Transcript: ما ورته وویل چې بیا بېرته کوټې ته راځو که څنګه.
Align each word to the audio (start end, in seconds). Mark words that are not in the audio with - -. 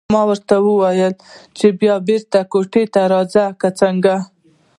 ما 0.13 0.21
ورته 0.29 0.55
وویل 0.67 1.13
چې 1.57 1.67
بیا 1.79 1.95
بېرته 2.07 2.39
کوټې 2.51 2.83
ته 2.93 3.01
راځو 3.13 3.45
که 3.59 3.69
څنګه. 3.79 4.15